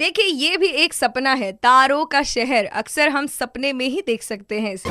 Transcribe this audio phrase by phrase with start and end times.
[0.00, 4.22] देखिए ये भी एक सपना है। तारों का शहर अक्सर हम सपने में ही देख
[4.22, 4.90] सकते हैं इसे।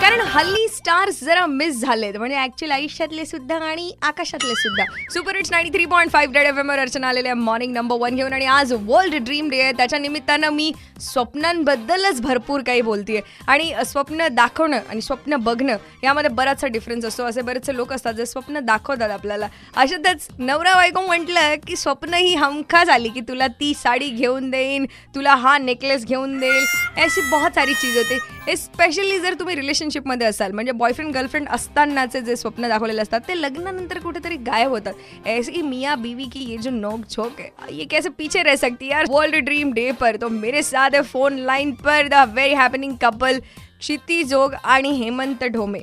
[0.00, 4.84] कारण हल्ली स्टार्स जरा मिस झालेत। म्हणजे ऍक्च्युअल आयुष्यातले सुद्धा आणि आकाशातले सुद्धा.
[5.10, 8.32] Super hits ninety three point five red F M Archana आलेल्या मॉर्निंग नंबर वन घेऊन
[8.32, 9.72] आणि आज वर्ल्ड ड्रीम डे आहे.
[9.72, 13.20] त्याच्या निमित्तानं मी स्वप्नांबद्दलच भरपूर काही बोलतीये.
[13.46, 17.24] आणि स्वप्न दाखवणं आणि स्वप्न बघणं यामध्ये बराचसा डिफरन्स असतो.
[17.24, 19.48] असे बरेचसे लोक असतात जे स्वप्न दाखवतात आपल्याला.
[19.76, 24.86] अशातच नवरा बायको म्हटलं की स्वप्न ही हमखास आली की तुला ती साडी घेऊन देईन
[25.14, 26.64] तुला हा नेकलेस घेऊन देईल.
[26.96, 28.18] अशी बहुत सारी चीज होते.
[28.56, 33.98] स्पेशली जर तुम्ही रिलेशनशिपमध्ये असाल म्हणजे बॉयफ्रेंड गर्लफ्रेंड असतानाचे जे स्वप्न दाखवलेले असतात ते लग्नानंतर
[33.98, 34.94] कुठेतरी गायब होतात.
[35.26, 39.04] ऐसी मियाँ बीवी की ये जो नोक झोंक है ये कैसे पीछे रह सकती यार?
[39.08, 43.40] वर्ल्ड ड्रीम डे पर तो मेरे साथ है phone line per the very happening couple
[43.86, 45.78] Kshiti Jog आणि Hemant Dhome.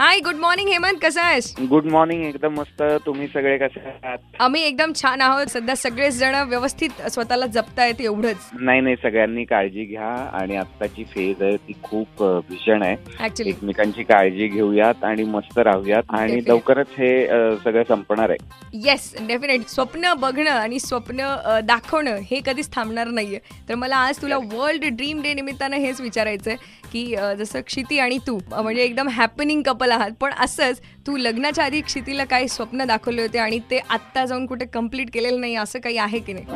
[0.00, 0.98] Hi good morning Hemant.
[1.02, 1.54] कसा आहेस?
[1.70, 2.82] गुड मॉर्निंग एकदम मस्त.
[3.06, 4.18] तुम्ही सगळे कसे आहात?
[4.40, 5.46] आम्ही एकदम छान आहोत.
[5.46, 8.36] सध्या सगळेच जण व्यवस्थित स्वतःला जपतायत एवढंच.
[8.60, 12.96] नाही नाही सगळ्यांनी काळजी घ्या आणि आत्ताची फेज आहे ती खूप भीषण आहे.
[13.24, 16.48] ऍक्च्युली एकमेकांची काळजी घेऊयात आणि मस्त राहूयात आणि Definitely.
[16.52, 18.38] लवकरच हे अ, सगळं संपणार आहे.
[18.72, 23.38] येस डेफिनेट स्वप्न बघणं आणि स्वप्न अ, दाखवणं हे कधीच थांबणार नाहीये.
[23.68, 26.56] तर मला आज तुला वर्ल्ड ड्रीम डे निमित्तानं हेच विचारायचंय
[26.92, 30.10] की अ, जसं क्षिती आणि तू म्हणजे एकदम हॅपनिंग कपल आहात.
[30.20, 34.66] पण असंच तू लग्नाच्या आधी क्षितीला काही स्वप्न दाखवले होते आणि ते आत्ता जाऊन कुठे
[34.66, 36.46] कंप्लीट केलेलं नाही असं काही आहे की नाही?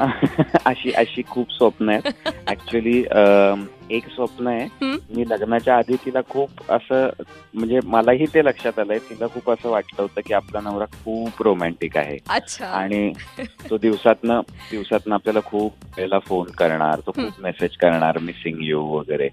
[0.67, 2.29] अशी अशी खूप स्वप्न आहेत.
[2.49, 3.03] ऍक्च्युली
[3.91, 4.69] एक स्वप्न आहे.
[5.17, 7.09] मी लग्नाच्या आधी तिला खूप असं
[7.55, 8.99] म्हणजे मलाही ते लक्षात आलंय.
[8.99, 12.19] तिला खूप असं वाटलं होतं की आपला नवरा खूप रोमॅन्टिक आहे.
[12.65, 13.13] आणि
[13.71, 19.29] तो दिवसातनं दिवसातनं आपल्याला खूप वेळेला फोन करणार तो खूप मेसेज करणार मिसिंग यू वगैरे.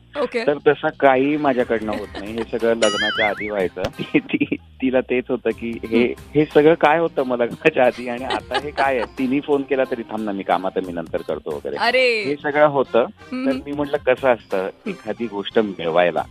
[0.48, 2.34] तर तसं काही माझ्याकडनं होत नाही.
[2.34, 3.82] हे सगळं लग्नाच्या आधी व्हायचं.
[4.16, 8.60] ती- तिला तेच होतं की हे हे सगळं काय होतं मग लग्नाच्या आधी आणि आता
[8.60, 9.06] हे काय आहे?
[9.18, 11.76] तिने फोन केला तरी थांब ना मी कामात मी नंतर करतो वगैरे.
[12.24, 13.06] हे सगळं होतं.
[13.32, 13.52] तर.
[13.66, 16.24] मी म्हटलं कसं असतं एखादी गोष्ट मिळवायला.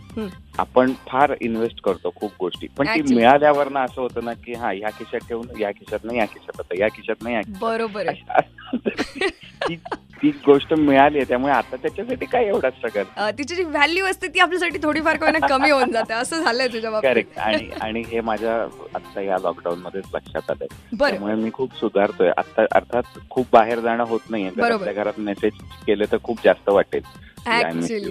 [0.57, 2.67] आपण फार इन्व्हेस्ट करतो खूप गोष्टी.
[2.77, 3.15] पण ती.
[3.15, 6.57] मिळाल्यावर ना असं होतं ना की हा ह्या खिशात ठेवून या खिशात नाही या खिशात
[6.57, 8.07] होतं या खिशात नाही या बरोबर
[10.23, 14.27] ती गोष्ट मिळाली आहे त्यामुळे आता त्याच्यासाठी काय एवढा स्ट्रगल अ, तिची जी व्हॅल्यू असते
[14.27, 15.17] ती आपल्यासाठी थोडीफार
[15.47, 17.09] कमी होऊन जाते असं झालंय तुझ्या बाबतीत.
[17.09, 18.55] करेक्ट आणि आणि हे माझ्या
[18.95, 20.67] आता या लॉकडाऊन मध्येच लक्षात आलंय.
[21.09, 22.31] त्यामुळे मी खूप सुधारतोय.
[22.37, 24.93] आता अर्थात खूप बाहेर जाणं होत नाहीये.
[24.93, 25.53] घरात मेसेज
[25.87, 27.01] केले तर खूप जास्त वाटेल.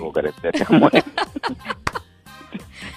[0.00, 1.00] वगैरे त्याच्यामुळे.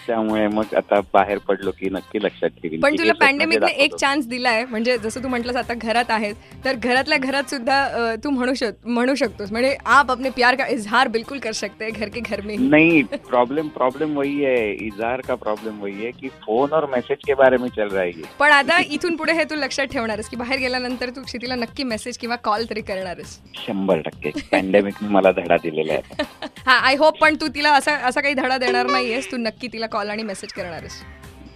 [0.08, 2.80] त्यामुळे मग आता बाहेर पडलो की नक्की लक्षात ठेवीन.
[2.82, 3.96] पण तुला पॅन्डेमिकने एक.
[3.96, 4.64] चान्स दिलाय.
[4.66, 6.36] म्हणजे जसं तू म्हटलंस आता घरात आहेस
[6.66, 9.52] तर घरातल्या घरात सुद्धा तू म्हणू शक म्हणू शकतोस.
[9.52, 12.56] म्हणजे आप अपने प्यार का इजहार बिल्कुल कर सकते घर के घर में.
[12.70, 14.72] नहीं प्रॉब्लम प्रॉब्लम वही है.
[14.86, 18.12] इजहार का प्रॉब्लम वही है कि फोन और मैसेज के बारे में चल रहा है
[18.40, 22.18] पण आता इथून पुढे हे तू लक्षात ठेवणारस की बाहेर गेल्यानंतर तू क्षितीला नक्की मेसेज
[22.18, 24.32] किंवा कॉल तरी करणारच शंभर टक्के.
[24.52, 26.24] पॅन्डेमिकने मला धडा दिलेला आहे.
[26.68, 29.32] हा आय होप पण तू तिला असा असा काही धडा देणार नाहीयेस.
[29.32, 31.02] तू नक्की तिला कॉल आणि मेसेज करणारस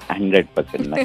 [0.10, 0.96] हंड्रेड पर्सेंट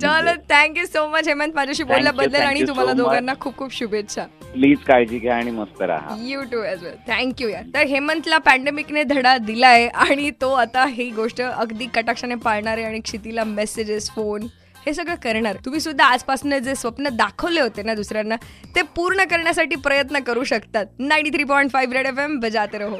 [0.00, 1.52] चलो thank you so much Hemant.
[1.54, 2.92] माझ्याशी बोलल्याबद्दल आणि तुम्हाला.
[2.92, 4.22] दोघांना खूप खूप शुभेच्छा.
[4.52, 6.16] प्लीज काळजी घ्या आणि मस्त राहा.
[6.20, 7.64] You too as well thank you यार.
[7.74, 13.00] तर हेमंतला पॅन्डेमिकने धडा दिलाय आणि तो आता ही गोष्ट अगदी कटाक्षाने पाळणार आहे आणि
[13.00, 14.46] क्षितीला मेसेजेस फोन
[14.86, 15.56] हे सगळं करणार.
[15.64, 18.36] तुम्ही सुद्धा आजपासून जे स्वप्न दाखवले होते ना दुसऱ्यांना
[18.74, 20.86] ते पूर्ण करण्यासाठी प्रयत्न करू शकतात.
[20.98, 22.98] Ninety three point five red F M बजाते रहो.